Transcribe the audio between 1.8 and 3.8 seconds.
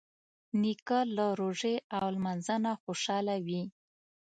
او لمانځه نه خوشحاله وي.